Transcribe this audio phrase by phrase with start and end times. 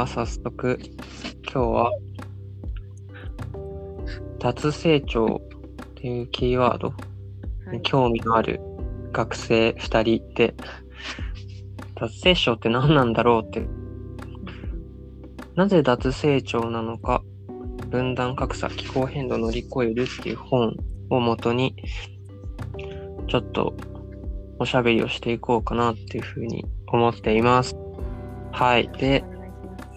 [0.00, 0.78] は早速、
[1.52, 1.92] 今日は、
[4.38, 6.94] 脱成長っていうキーワード
[7.70, 8.60] に興味のある
[9.12, 10.54] 学生2人で、
[11.96, 13.68] 脱成長って何なんだろうって、
[15.54, 17.22] なぜ脱成長なのか、
[17.90, 20.76] 分断格差、気候変動乗り越えるっていう本
[21.10, 21.76] をもとに、
[23.28, 23.74] ちょっと
[24.58, 27.76] おしゃべりをしていこうかなっていうふうに思っています。
[28.52, 28.88] はい。
[28.98, 29.39] で、よ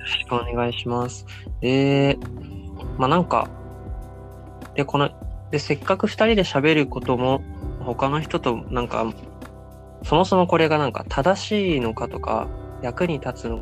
[0.04, 1.26] ろしくお願いします。
[1.62, 2.18] で、
[2.98, 3.50] まあなんか、
[4.76, 5.10] で、この、
[5.52, 7.42] で、せっかく二人で喋ることも、
[7.80, 9.06] 他の人となんか、
[10.04, 12.48] そもそもこれがなんか正しいのかとか、
[12.82, 13.60] 役に立つの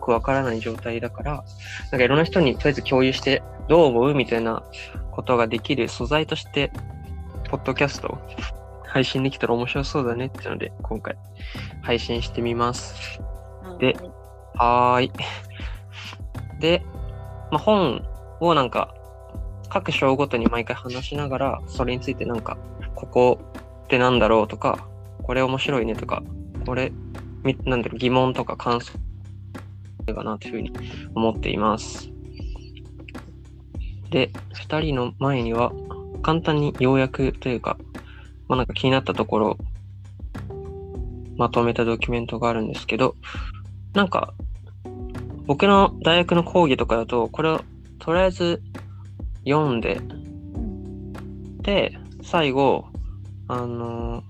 [0.00, 1.44] かわからない状態だから、
[1.90, 4.62] なんかいろんな人にとりあえず共有して、どう思うみたいな
[5.10, 6.70] ことができる素材として、
[7.48, 8.18] ポッドキャストを
[8.86, 11.16] 配信できたら面白そうだねっていうので、今回
[11.82, 13.20] 配信してみます。
[13.78, 13.96] で
[14.56, 15.12] はーい。
[16.60, 16.82] で、
[17.50, 18.04] まあ、本
[18.40, 18.94] をなんか、
[19.68, 22.56] 各章ごとに毎回話しながら、それについてなんか、
[22.94, 23.38] ここ
[23.84, 24.88] ってなんだろうとか、
[25.22, 26.22] これ面白いねとか、
[26.64, 26.92] これ、
[27.42, 28.92] みなんだろう、疑問とか感想
[30.14, 30.72] かなというふうに
[31.14, 32.10] 思っています。
[34.10, 35.72] で、二人の前には、
[36.22, 37.76] 簡単に要約というか、
[38.48, 39.58] まあ、なんか気になったところ
[41.36, 43.14] まとめたドキュメントがあるんですけど、
[43.94, 44.34] なんか、
[45.46, 47.60] 僕の大学の講義とかだと、これを
[47.98, 48.62] とりあえず
[49.44, 50.00] 読んで、
[51.62, 52.86] で、最後、
[53.48, 54.24] あの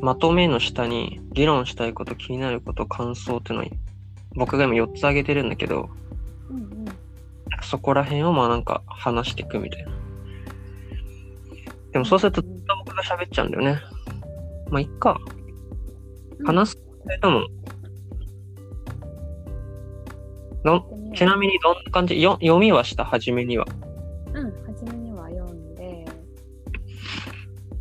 [0.00, 3.68] まとめの下に議論したいこと、気になること、感想っていうのを
[4.36, 5.90] 僕が今4つ挙げてるんだけど、
[6.50, 6.88] うんうん
[7.60, 9.90] そこら辺をまあなんか話していくみたいな。
[11.92, 13.80] でもそうすると、ずっと僕が喋っちゃうんだよね。
[14.70, 15.18] まあ、いっか。
[16.44, 16.78] 話す
[17.20, 17.46] とも、
[20.68, 22.20] どんちなみにどんな感じ？
[22.20, 23.64] よ読みはした、初めには。
[24.34, 26.04] うん、初めには読んで、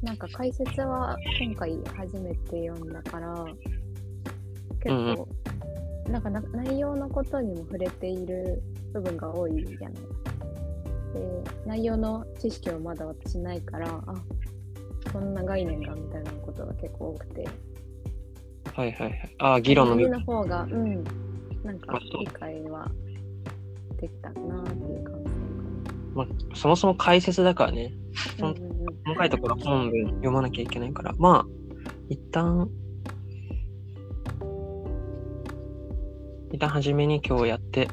[0.01, 3.45] なんか解説は今回初めて読んだから、
[4.79, 5.27] 結構、
[6.09, 9.93] なんかな内容のことにも触れている部分が多いじゃない。
[9.93, 9.99] で、
[11.65, 14.13] 内容の知識はまだ私ないから、あ
[15.11, 17.45] こんな概念がみたいなことが結構多くて、
[18.73, 19.35] はいはいはい。
[19.39, 21.03] ああ、議論のの方が、うん、
[21.67, 22.89] なんか理解は
[23.99, 25.29] できたなっていう感想
[26.15, 27.93] まあ、そもそも解説だからね。
[28.39, 28.55] 細
[29.17, 31.13] かいところ本文読まなきゃいけないから。
[31.17, 31.45] まあ、
[32.07, 32.69] 一旦、
[36.53, 37.89] 一旦初めに今日やって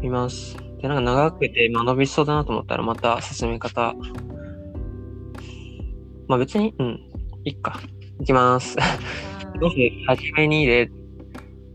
[0.00, 0.58] みます。
[0.82, 3.94] で、なんか長くて学びそうだなと思ったらまた進め方。
[6.28, 7.00] まあ別に、うん、
[7.44, 7.80] いっか。
[8.20, 8.78] いきます。
[8.78, 8.98] は
[9.60, 10.90] もーいし、 初めにで、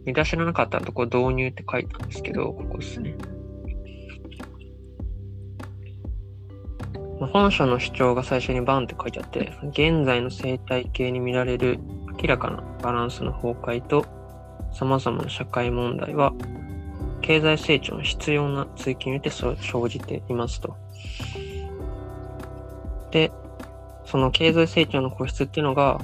[0.05, 3.15] 見出しのなかったとこ導入って書いたんですけど、ここですね。
[7.27, 11.79] 本書の主張が最初にバンって書いてあって、現在の生態系に見られる
[12.21, 14.05] 明らかなバランスの崩壊と
[14.73, 16.33] 様々な社会問題は、
[17.21, 19.55] 経済成長の必要な追求によって生
[19.89, 20.75] じていますと。
[23.11, 23.31] で、
[24.05, 25.99] その経済成長の個室っていうのが、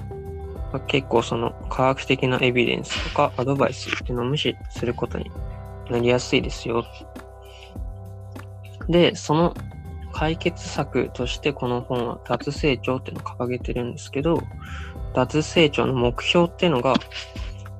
[0.87, 5.31] 結構その科学的なエビデンスとかアドバイスっていうのを無視することに
[5.89, 6.85] なりやすいですよ。
[8.89, 9.55] で、その
[10.13, 14.41] 解決策としてこの本は脱成長っていうのを掲げてるんですけど、
[15.13, 16.95] 脱成長の目標っていうのが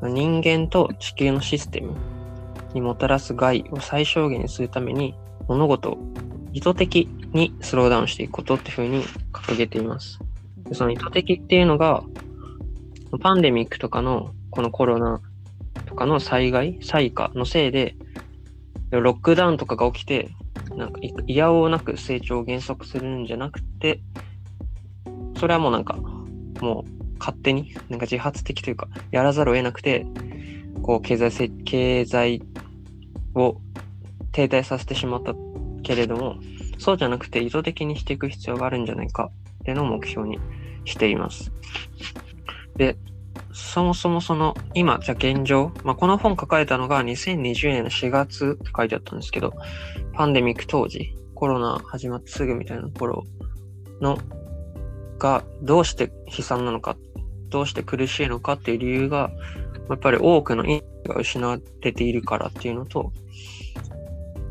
[0.02, 1.94] 人間と地球のシステム
[2.74, 5.16] にもたらす害を最小限にするために
[5.48, 5.98] 物事を
[6.54, 10.20] 意図的にスローダウンしていくことっていうふうに掲げています。
[10.74, 12.04] その意図的っていうのが、
[13.20, 15.22] パンデミックとかのこのコロナ
[15.86, 17.96] とかの災害、災禍のせいで、
[18.92, 20.30] ロックダウンとかが起きて、
[20.76, 24.02] なんかいいやおうなく成長を減速するんじゃなくて、
[25.38, 25.96] それはもうなんか、
[26.62, 30.06] もう勝手に、なんか自発的というか、やらざるを得なくて、
[30.82, 32.42] こう経済せ、経済
[33.36, 33.58] を
[34.32, 35.34] 停滞させてしまった
[35.84, 36.38] けれども、
[36.78, 39.32] そうじゃなくて意図的にしていく必要があるんじゃないか
[39.62, 40.40] っていうのを目標に
[40.86, 41.52] しています。
[42.78, 42.98] で、
[43.54, 49.54] そもそもその、今、じゃ現状、まあ、この本書かれたのが2020年の4月って書いてあったんですけど、
[50.14, 53.24] パンデミック当時、コロナ始まってすぐみたいな頃
[54.02, 54.18] の、
[55.18, 56.96] が、どうして悲惨なのか、
[57.50, 59.32] どうして苦しいのかっていう理由が、
[59.90, 63.12] やっぱり多くの命が失われているからっていうのと、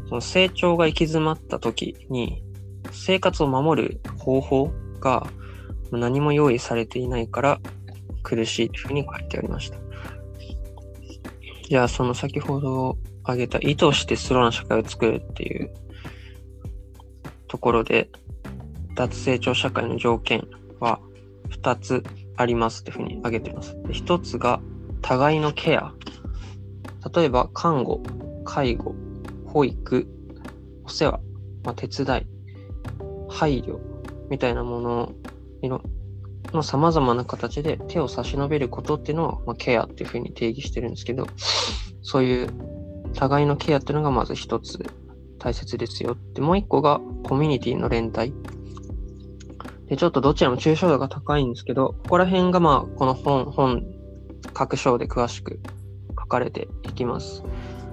[0.08, 2.42] その成長が行き詰まった時に、
[2.92, 4.70] 生活を守る方法
[5.00, 5.26] が
[5.92, 7.60] 何も用意されていないから
[8.26, 9.78] 苦しいというふうに書いてありました。
[11.68, 15.70] じゃあその先ほど挙げた意図してスローな社会を作るっていう
[17.46, 18.10] ところで、
[18.96, 20.48] 脱成長社会の条件
[20.80, 20.98] は
[21.50, 22.02] 2つ
[22.36, 23.80] ありますっていうふうに挙げてます。
[23.82, 24.60] で1つが
[25.02, 25.92] 互いのケア。
[27.14, 28.02] 例えば看護、
[28.44, 28.94] 介護、
[29.46, 30.08] 保育、
[30.84, 31.20] お世話、
[31.62, 32.26] まあ、手伝い、
[33.28, 33.78] 配慮
[34.28, 35.12] みたいなもの
[36.52, 41.26] の様々な形で手を差し伸べることっていうのを、まあ、ケアっていうふうに定義してるんですけど、
[42.02, 42.50] そういう
[43.14, 44.78] 互いのケアっていうのがまず一つ
[45.38, 46.16] 大切ですよ。
[46.34, 48.34] で、もう一個がコミュニティの連帯。
[49.88, 53.84] で、ちょっとどちらも抽象度が高いんですけど、ここら辺がまあ、この本、本、
[54.52, 55.60] 各章で詳しく
[56.10, 57.42] 書かれていきます。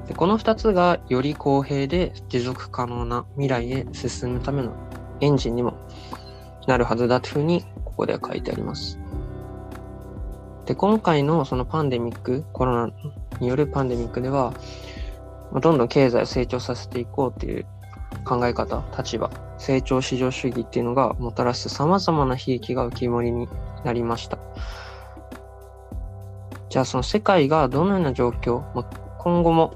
[0.07, 4.73] でこの2つがより公平で持続可能な未来へ進むための
[5.21, 5.77] エンジンにも
[6.67, 9.00] なるはずだというふうにここでは書いてあります。
[10.66, 12.94] で、今回のそのパンデミック、コロナ
[13.40, 14.54] によるパンデミックでは、
[15.62, 17.66] どんどん経済を成長させていこうっていう
[18.25, 23.48] 考え方、立場、成長市場主義っていうのがもたらす様々な悲劇が浮き彫りに
[23.84, 24.40] なりました。
[26.69, 28.84] じゃあその世界がどのような状況、まあ、
[29.19, 29.75] 今後も、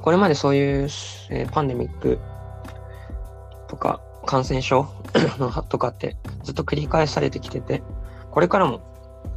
[0.00, 0.88] これまでそういう、
[1.30, 2.20] えー、パンデミック
[3.66, 4.86] とか感染症
[5.68, 7.82] とかってずっと繰り返されてきてて、
[8.30, 8.80] これからも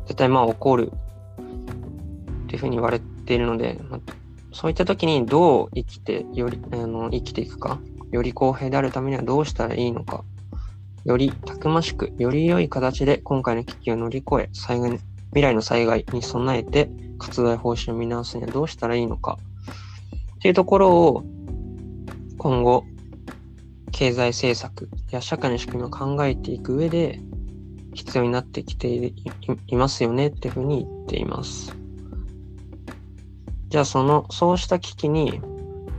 [0.06, 0.91] 絶対まあ起こる。
[2.44, 4.00] っていうふうに言われているので、まあ、
[4.51, 7.79] そういった時にどう生きて、より、あの、生きていくか、
[8.11, 10.23] より公平であるためにはどうしたらいいのか、
[11.06, 16.89] よりたくましく、より良い形で今回の危機を乗り越え、災害、未来の災害に備えて
[17.19, 19.38] 活動方針を見直すにはどうしたらいいのか、
[20.35, 21.23] っていうところを
[22.39, 22.83] 今後、
[23.91, 27.19] 経済政策や社会の仕組みを考えていく上で
[27.94, 29.13] 必要になってきて
[29.68, 31.75] いますよねっていうふうに言っています。
[33.69, 35.39] じゃあその、そうした危機に、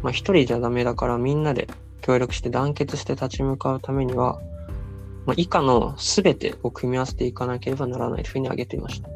[0.03, 1.69] まあ一人じゃダメだからみんなで
[2.01, 4.41] 協力して団結して立ち向かうためには、
[5.27, 9.09] まあ、以下の全てを組み合わせていかなければならないというふうに挙げていました。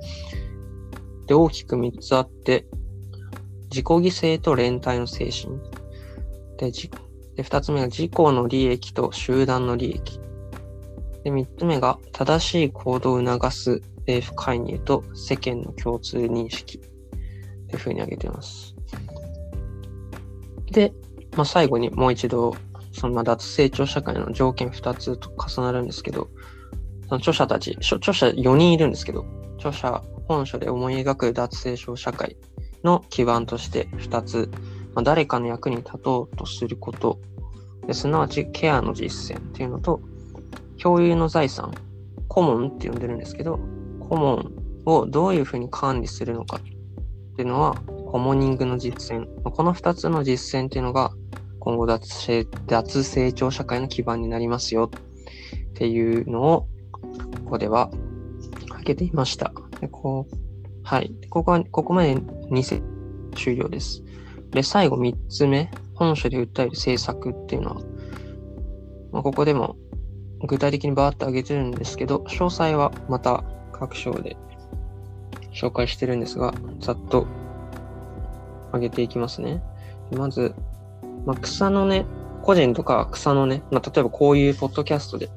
[1.27, 2.67] で、大きく3つあって、
[3.71, 4.01] 自己犠
[4.37, 5.59] 牲と連帯の精神。
[6.59, 6.71] で、
[7.37, 10.21] で2つ目が自己の利益と集団の利益。
[11.25, 16.81] で、3つ目が正しい行動を促す政府介入と世間の共通認識。
[17.75, 18.75] というふうに挙げています。
[20.71, 20.93] で、
[21.37, 22.55] まあ、最後にもう一度、
[22.93, 26.29] そのま脱成長社会の条件2つと重なるんですけど、
[27.09, 29.27] その著者たち、著者4人いるんですけど、
[29.57, 32.37] 著者本書で思い描く脱成長社会
[32.85, 34.51] の基盤として2つ、
[34.95, 37.19] まあ、誰かの役に立とうとすること
[37.93, 40.01] すなわちケアの実践っていうのと、
[40.81, 41.73] 共有の財産、
[42.29, 43.59] コモンって呼んでるんですけど、
[44.01, 44.53] コモン
[44.87, 46.61] をどういうふうに管理するのかっ
[47.37, 47.75] ていうのは、
[48.11, 49.27] コモニングの実践。
[49.43, 51.13] この2つの実践っていうのが、
[51.59, 54.91] 今後脱脱成長社会の基盤になりますよ
[55.71, 56.69] っていうのを、
[57.45, 57.91] ここでは
[58.69, 59.53] 挙げていました。
[59.81, 60.37] でこう
[60.83, 61.15] はい。
[61.31, 62.83] ここは、ここまで2世
[63.35, 64.03] 終了です。
[64.55, 67.81] で、最後3つ目、本書で訴える政策っていうのは、
[69.13, 69.77] まあ、ここでも
[70.47, 74.37] 具体的にバーッと挙げてるんですけど、詳細はまた各章で
[75.53, 77.27] 紹介してるんですが、ざっと
[78.73, 79.63] 上げていきますね。
[80.13, 80.55] まず、
[81.27, 82.07] まあ、草の根、
[82.43, 85.31] 個人とか草の根、まあ、例えばこういうポッドキャストで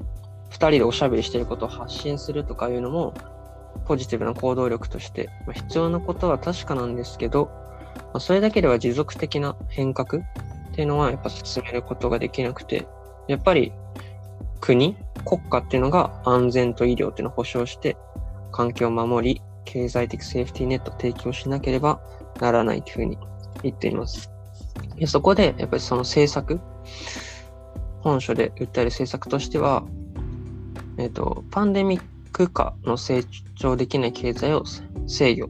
[0.51, 3.13] 2人でおしゃべりしてることを発信するとかいうのも、
[3.86, 7.50] ポジティブな行動力として、まあ、必要なことは確かなんですけど、
[8.17, 10.25] まあ、それだけでは持続的な変革っ
[10.74, 12.88] ていうのはやっぱ進めることができなくて、
[13.27, 13.71] やっぱり
[14.59, 17.95] 国、国家っていうのが安全と医療っていうのを保障して、
[18.51, 22.01] 環境を守り、経済的セーフティーネットを提供しなければ
[22.41, 23.19] ならないというふうに
[23.62, 24.31] 言っています。
[25.05, 26.59] そこで、やっぱりその政策、
[28.01, 29.83] 本書で訴える政策としては、
[30.97, 34.63] えっ、ー、と、パンデミック下の成長できない経済を
[35.05, 35.50] 制御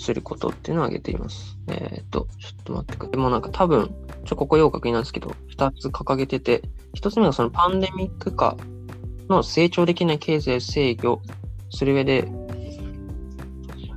[0.00, 1.58] することっていうのを挙げています。
[1.68, 3.10] えっ、と、ちょっと待ってください。
[3.12, 6.62] でもなんか多分、ちょ、ここ要確認なんですけど、二つ掲げてて、
[6.94, 8.56] 一つ目はそのパンデミック下
[9.28, 11.20] の成長できない経済制御
[11.70, 12.30] する上で、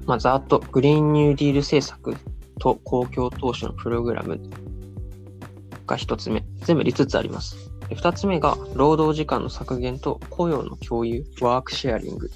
[0.05, 2.15] まあ、ざっとグリーンニューディール政策
[2.59, 4.39] と公共投資のプログラム
[5.87, 6.43] が一つ目。
[6.61, 7.71] 全部5つあります。
[7.93, 12.29] 二つ目が労働時間の削減と雇用の共有、ワークシェアリング。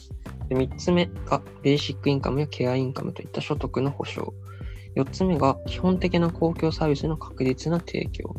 [0.50, 4.32] で3つ目がベーシックインカムやケアインカムといった所得の保障。
[4.96, 8.36] 4つ目が基本的な公共サービスの確実な提供。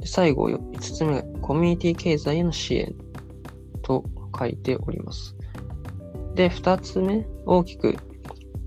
[0.00, 2.94] で最後、5つ目がコミュニティ経済への支援
[3.82, 4.04] と
[4.36, 5.36] 書いております。
[6.34, 7.96] で、2つ目、大きく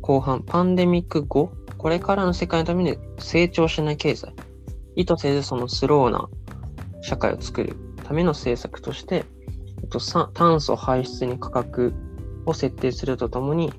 [0.02, 4.34] 後半、パンデミック後これからの世界のために成長しない経済、
[4.98, 6.30] 意図せずそのスローな
[7.02, 9.24] 社会を作るための政策として、
[9.82, 10.00] えっと、
[10.34, 11.94] 炭素排出に価格
[12.50, 13.72] を設定するとともに、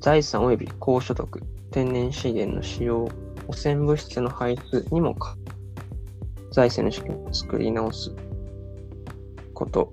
[0.00, 3.08] 財産及び高所得、天然資源の使用、
[3.48, 5.16] 汚染物質の排出にも
[6.52, 8.14] 財政の仕組みを作り直す
[9.54, 9.92] こと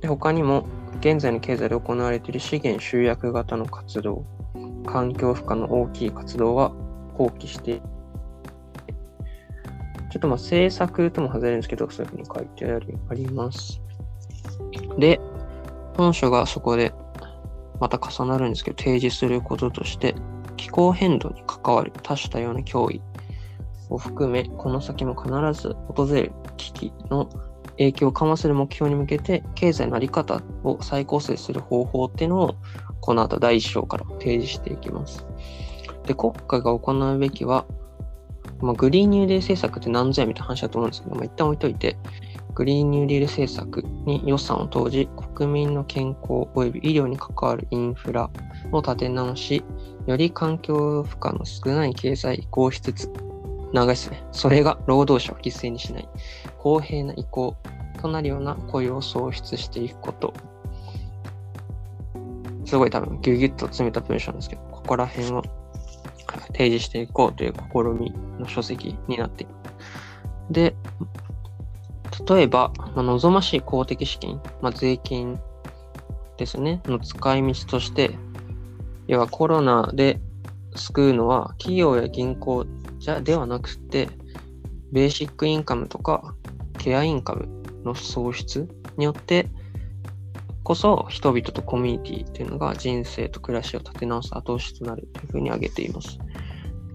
[0.00, 0.66] で他にも
[1.00, 4.24] 現在の経済で行われている資源集約型の活動、
[4.86, 6.72] 環境負荷の大きい活動は
[7.14, 7.80] 放棄して、
[10.10, 13.80] ちょっとまあ政策とも外れるんですけど、そういうふうに書いてありあります。
[14.98, 15.20] で、
[15.96, 16.92] 本書がそこで
[17.80, 20.14] また重なるんですけど、提示することとして、
[20.56, 23.02] 気候変動に関わる多種多様な脅威
[23.90, 27.28] を含め、この先も必ず訪れる危機の
[27.78, 32.56] 影響を緩和する目標に向けて、経済の在り方を再構成する方法っていうのを、
[33.00, 35.26] この後第1章から提示していきます。
[36.06, 37.66] で、国家が行うべきは、
[38.60, 41.96] まあ、グリーンニューデー政策って何ぞやみたいな話だと思うんですけど、まあ、一旦置いといて、
[42.56, 48.30] グリーンニューディール政策に予算を投じ、国民の健康及び医療に関わるインフラ
[48.72, 49.62] を立て直し、
[50.06, 53.12] より環境負荷の少ない経済移行しつつ、
[53.74, 54.24] 長いですね。
[54.32, 56.08] それが労働者を犠牲にしない、
[56.56, 57.54] 公平な移行
[58.00, 60.32] となるような雇用を創出していくこと。
[62.64, 65.42] すごい多分ギュギュッと詰めた文章なんですけど、ここら辺を
[66.52, 69.56] 提示していこうという試みの書籍になっています。
[70.50, 70.74] で、
[72.24, 75.38] 例えば、まあ、望ましい公的資金、まあ、税金
[76.38, 78.10] ですね、の使い道として、
[79.06, 80.20] 要はコロナで
[80.74, 82.66] 救うのは企業や銀行
[82.98, 84.08] じゃではなくて、
[84.92, 86.34] ベーシックインカムとか
[86.78, 89.48] ケアインカムの創出によって
[90.62, 96.18] こそ人々とコミュニティというのが人生と暮らしを立て直す後押しとなるというふうに挙げています。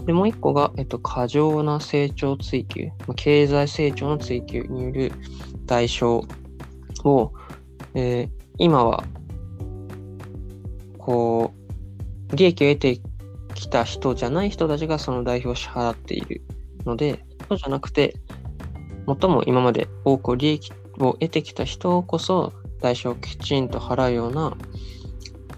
[0.05, 5.11] で、もう一個が、えっと、過剰な成長追求、経済成長の追求による
[5.65, 6.25] 代償
[7.03, 7.33] を、
[7.93, 9.03] えー、今は、
[10.97, 11.53] こ
[12.31, 13.01] う、利益を得て
[13.53, 16.41] きた人じゃない人たちがその代表を支払っている
[16.85, 18.15] ので、そうじゃなくて、
[19.07, 24.55] 最も今まで多く利益を得てきた人こそ代償をきちんと払うような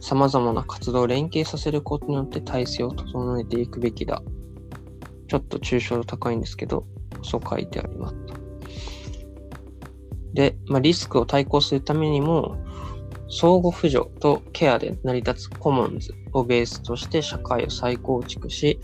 [0.03, 4.21] さまざまな活動を連携させることによって体制を整えていくべきだ。
[5.29, 6.85] ちょっと抽象度高いんですけど、
[7.23, 8.15] そう書いてあります。
[10.33, 12.57] で、まあ、リスクを対抗するためにも、
[13.29, 18.81] 相互扶助とケアで成り立つコモンズをベースとして社会を再構築し、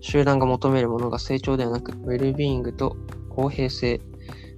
[0.00, 2.96] 集団が求めるものが成長ではなく、ウェルビーイングと
[3.28, 4.00] 公平性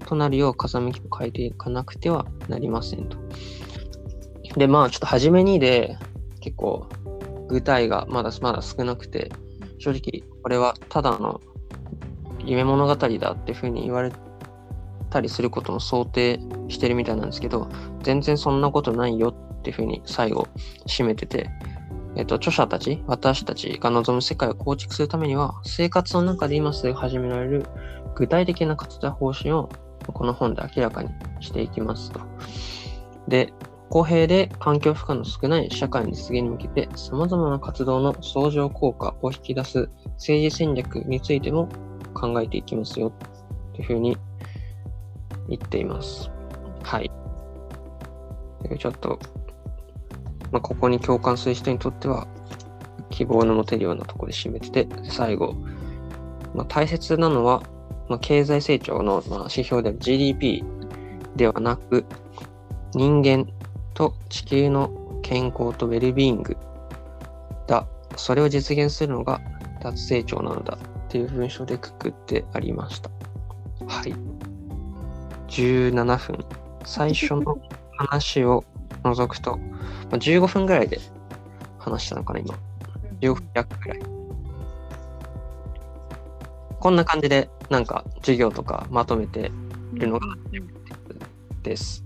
[0.06, 3.18] となるよう風向きを変えていかなくてはなりませんと。
[4.56, 5.96] で、まあ、ちょっと初めにで、
[6.40, 6.88] 結構、
[7.48, 9.30] 具体がまだまだ少なくて、
[9.78, 11.40] 正直、これはただの
[12.44, 14.12] 夢物語だっていうふうに言われ
[15.10, 17.68] たりすることも想定してるみたいなんですけど、
[18.02, 20.48] 全然そんなことないよっていうふうに最後
[20.86, 21.50] 締めてて、
[22.16, 27.66] えっと、著者たち、私たちが望む世界を構築するためには、生活の中で今すぐ始められる
[28.14, 29.68] 具体的な活動方針を
[30.06, 32.20] この本で明らかにしていきますと。
[33.28, 33.52] で、
[33.92, 41.68] 公平で環境負荷の少ない社会の実現に向けて様々な活動の相乗効果を引き出す政治戦略についても
[42.14, 43.12] 考えていきますよ
[43.74, 44.16] というふうに
[45.46, 46.30] 言っています。
[46.82, 47.10] はい。
[48.78, 49.18] ちょっと、
[50.50, 52.26] まあ、ここに共感する人にとっては
[53.10, 55.54] 希望の持てるようなところで締めてて、最後、
[56.54, 57.62] まあ、大切なのは
[58.08, 60.64] まあ、経済成長の、ま、指標である GDP
[61.36, 62.06] ではなく、
[62.94, 63.46] 人間
[63.94, 64.90] と地球の
[65.22, 66.56] 健康とウェルビーイング
[67.66, 67.86] だ。
[68.16, 69.40] それを実現するのが
[69.80, 73.10] 脱成長なのだっていう文章でくくってありました。
[73.86, 74.14] はい。
[75.48, 76.44] 17分。
[76.84, 77.58] 最初の
[77.96, 78.64] 話を
[79.04, 79.62] 除くと、ま
[80.12, 80.98] あ、15分ぐらいで
[81.78, 82.54] 話したのかな、今。
[83.20, 84.00] 15分弱ぐらい。
[86.80, 89.52] こんな感じで、なんか授業とかまとめて
[89.92, 90.26] るのが
[91.62, 92.04] です。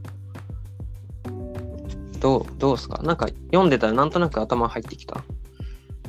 [2.27, 3.01] どう、どうすか？
[3.05, 5.23] なんか読んでたらなんとなく頭入ってきた？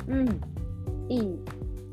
[0.08, 0.26] うん。
[1.08, 1.38] いい、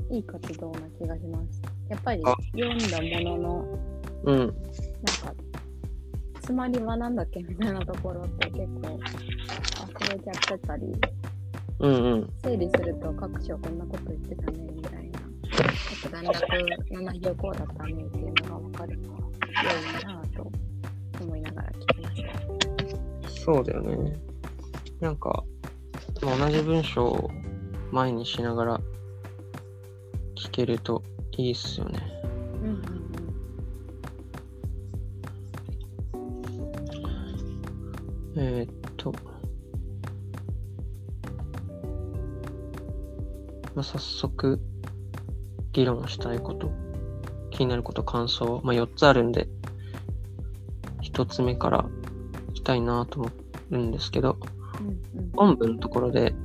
[0.09, 1.61] いい活動な気がします。
[1.89, 3.79] やっぱり読んだものの、
[4.23, 4.37] うん。
[4.39, 4.55] なんか、
[6.41, 10.91] つまりはなんだっけみたいなところって結構忘れちゃってたり、
[11.81, 15.19] うんうん、整理すると各所こんなこと言ってたねみたいな。
[15.19, 15.67] ちょ
[15.99, 16.41] っと段落
[16.95, 19.19] の内容こうだったねっていうのが分かるのは
[23.45, 24.19] そうだよね。
[24.99, 25.43] なんか、
[26.19, 27.29] 同じ文章を
[27.91, 28.81] 前にしながら
[30.35, 31.03] 聞けると
[31.37, 31.99] いいっすよね。
[32.63, 32.81] うん
[38.37, 39.13] えーっと、
[43.75, 44.59] まあ、早速、
[45.71, 46.71] 議論したいこと、
[47.51, 49.47] 気になること、感想、まあ、4つあるんで、
[51.03, 51.85] 1つ目から
[52.65, 53.31] たいなと思
[53.71, 54.37] うんですけど、
[54.81, 54.87] うん
[55.19, 55.31] うん。
[55.31, 56.35] 本文のところで、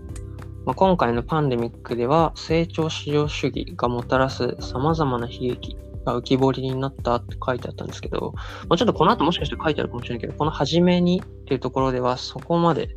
[0.65, 8.33] まあ、今回のパンデミックでは成長至上主義がもたらす様々な悲劇が浮き彫りになったって書いてあったんですけど、
[8.69, 12.97] まあ、ちょっとこの後もしかして書いてあるかもしれないけど、この初めにっていうところではそこまで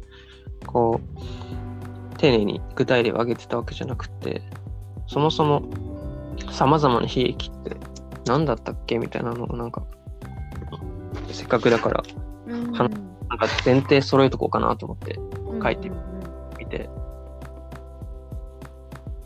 [0.68, 4.42] こう丁寧に具体例を挙げてたわけじゃなくて、
[5.08, 5.64] そもそも
[6.52, 7.78] 様々な悲劇って
[8.26, 9.84] 何だったっけみたいなのをなんか、
[11.32, 12.04] せっかくだから
[12.48, 12.72] うん。
[12.72, 12.90] は
[13.30, 15.20] なんか前提揃えとこうかなと思って
[15.62, 16.08] 書いてうんうん。
[16.08, 16.14] うん
[16.60, 16.90] みて、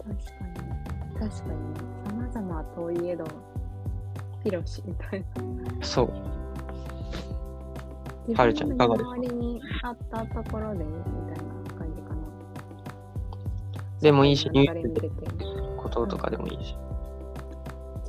[0.04, 0.44] 確か
[1.24, 1.30] に。
[1.30, 1.78] 確かに。
[2.06, 3.26] さまざまといえど
[4.44, 5.86] ヒロシみたいな。
[5.86, 6.12] そう。
[8.28, 12.16] 自はるちゃんいかがですか周りにあったところでみたいな感じかな。
[14.02, 16.76] でもいいし、ニュースこととかでもいいし。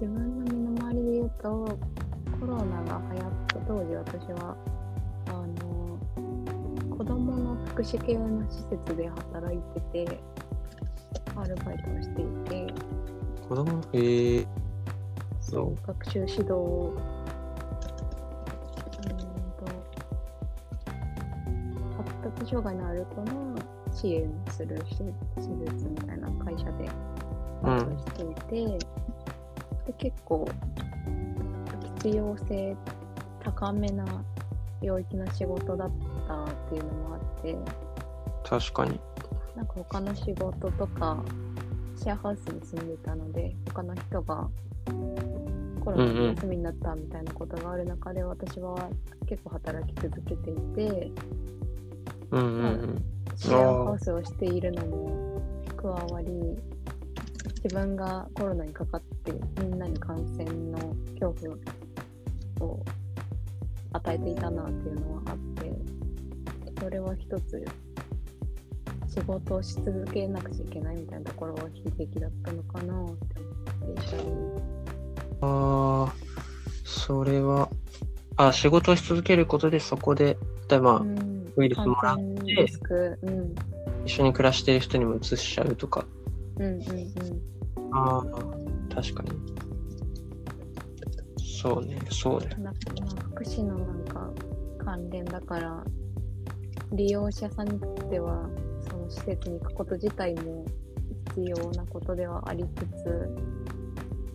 [0.00, 1.78] 自分の身の回りで言うと
[2.38, 4.77] コロナが流行った当時私はあ
[6.98, 9.58] の子供の福祉系の施設で働い
[9.92, 10.20] てて
[11.36, 12.24] アルバイトをしてい
[12.66, 12.74] て
[13.48, 14.46] 子供えー、
[15.40, 15.86] そう。
[15.86, 19.64] 学習指導をうーんと
[21.96, 23.54] 発達障害のある子の
[23.92, 26.90] 支援する施施設みたいな会社で
[27.62, 28.26] バイトしてい
[28.76, 28.86] て、
[29.86, 30.48] で結構
[31.96, 32.76] 必要性
[33.42, 34.04] 高めな
[34.82, 35.90] 領域の仕事だっ
[36.28, 37.56] たっていうのもあって
[38.44, 39.00] 確かに。
[39.56, 41.24] なんか他の仕事とか
[41.96, 44.48] シェアハウスに住んでたので他の人が
[45.84, 48.88] コロナで休みになったみたいなことがある中で、私は
[49.26, 51.10] 結構働き続けていて
[52.30, 53.04] うんうんうん。
[53.36, 55.42] シェアハウスをしているのも
[55.76, 56.28] 加わり
[57.62, 61.34] 自分がコロナにかかってみんなに感染の恐
[62.60, 62.84] 怖を
[63.92, 65.47] 与えていたなっていうのはあって
[66.80, 67.64] それは一つ
[69.08, 74.22] 仕事をし続けなくちゃいけないみたいなところは悲劇だったのかなって思っていたり
[75.40, 76.14] ああ、
[76.84, 77.68] それは、
[78.36, 80.36] あ、仕事をし続けることでそこで、
[80.68, 83.54] 例えば、うんウイルスもらっ感染リスクうん
[84.04, 86.06] 一緒に暮らしている人にも移しちゃうとか。
[86.56, 86.78] うんうんうん
[87.90, 89.30] ああ、確かに。
[91.60, 92.58] そうね、そうだよ。
[92.58, 92.74] なまあ、
[93.22, 94.30] 福祉のなんか
[94.84, 95.84] 関連だから
[96.92, 98.48] 利用者さんにとっては
[98.88, 100.64] その施設に行くこと自体も
[101.36, 103.28] 必要なことではありつつ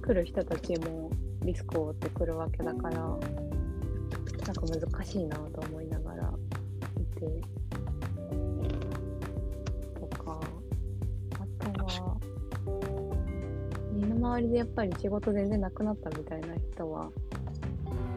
[0.02, 1.10] 来る人たちも
[1.44, 6.34] リスクを負ってくるわけだからなんか難しいなと思いながら
[7.00, 7.26] いて
[10.00, 10.40] とか
[11.40, 12.18] あとは
[13.94, 17.10] 身の回りでやっぱり仕事全然なくなったみたいな人は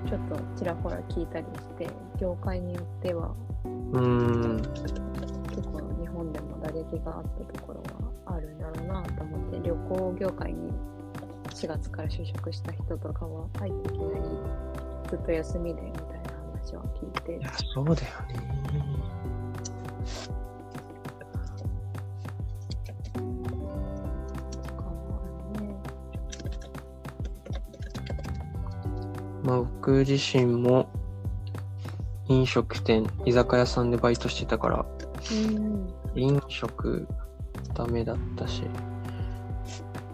[0.06, 1.88] ちょっとちらほら聞いたりして
[2.20, 7.80] 業界によってはうーん、結構日本でも打撃があったところ
[8.26, 10.72] はあるんだろうなと思って旅行業界に
[11.50, 14.24] 4月から就職した人とかは入っていきなり
[15.08, 16.06] ずっと休みでみたいな
[16.52, 17.40] 話は聞いて
[17.74, 19.25] そうだよね。
[29.46, 30.88] まあ、僕自身も
[32.28, 34.84] 飲食店、居酒屋さんでバイトしてたから、
[35.30, 35.88] うん。
[36.16, 37.06] 飲食
[37.72, 38.64] ダメだったし、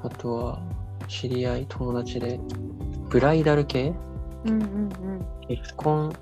[0.02, 0.62] あとは
[1.08, 2.38] 知り合い、友達で、
[3.08, 3.94] ブライダル系？
[4.44, 4.90] うんうんうん。
[5.48, 6.12] 結婚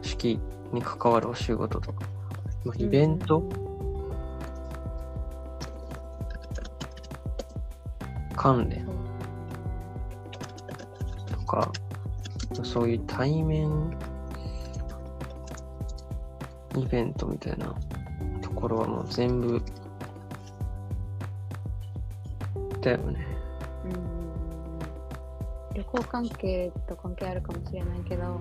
[0.00, 0.40] 式
[0.72, 2.06] に関わるお仕事とか、
[2.64, 3.42] まあ、イベント、
[8.34, 8.86] 関連。
[8.86, 8.91] と
[11.52, 11.70] か、
[12.64, 13.68] そういう対面
[16.78, 17.74] イベントみたいな
[18.40, 19.62] ところはもう全部
[22.80, 23.26] だよね。
[23.84, 24.02] うん
[25.74, 28.38] 旅行関係と関係あるかもしれないけど、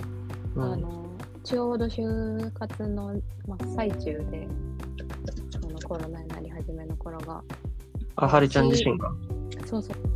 [0.56, 1.06] うん、あの
[1.44, 3.98] ちょうど就活の真っ最中
[4.32, 4.48] で
[5.50, 7.42] そのコロナになり始めの頃が
[8.16, 9.12] あはるちゃん自身が？
[9.66, 10.11] そうそう